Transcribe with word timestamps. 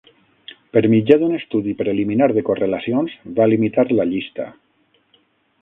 Per 0.77 0.81
mitjà 0.93 1.17
d'un 1.23 1.35
estudi 1.39 1.75
preliminar 1.83 2.31
de 2.39 2.45
correlacions, 2.49 3.15
va 3.41 3.51
limitar 3.53 3.89
la 4.01 4.11
llista. 4.15 4.49